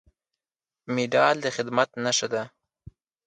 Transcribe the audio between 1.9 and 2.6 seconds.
نښه ده